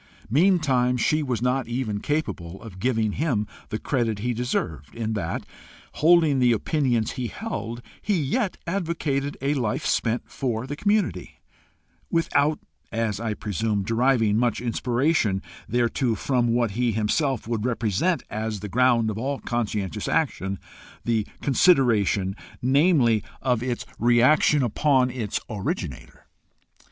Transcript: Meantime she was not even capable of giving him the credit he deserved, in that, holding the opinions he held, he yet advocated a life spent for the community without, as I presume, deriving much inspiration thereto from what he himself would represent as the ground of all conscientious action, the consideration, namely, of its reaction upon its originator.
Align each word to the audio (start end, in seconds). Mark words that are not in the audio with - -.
Meantime 0.31 0.97
she 0.97 1.21
was 1.21 1.43
not 1.43 1.67
even 1.67 1.99
capable 1.99 2.59
of 2.63 2.79
giving 2.79 3.11
him 3.11 3.45
the 3.69 3.77
credit 3.77 4.17
he 4.17 4.33
deserved, 4.33 4.95
in 4.95 5.13
that, 5.13 5.45
holding 6.01 6.39
the 6.39 6.51
opinions 6.53 7.11
he 7.11 7.27
held, 7.27 7.83
he 8.01 8.19
yet 8.19 8.57
advocated 8.65 9.37
a 9.43 9.53
life 9.53 9.85
spent 9.85 10.27
for 10.27 10.65
the 10.65 10.75
community 10.75 11.39
without, 12.09 12.57
as 12.91 13.19
I 13.19 13.35
presume, 13.35 13.83
deriving 13.83 14.37
much 14.39 14.59
inspiration 14.59 15.43
thereto 15.69 16.15
from 16.15 16.47
what 16.47 16.71
he 16.71 16.91
himself 16.93 17.47
would 17.47 17.63
represent 17.63 18.23
as 18.27 18.61
the 18.61 18.69
ground 18.69 19.11
of 19.11 19.19
all 19.19 19.37
conscientious 19.37 20.07
action, 20.07 20.57
the 21.05 21.27
consideration, 21.43 22.35
namely, 22.59 23.23
of 23.39 23.61
its 23.61 23.85
reaction 23.99 24.63
upon 24.63 25.11
its 25.11 25.39
originator. 25.47 26.25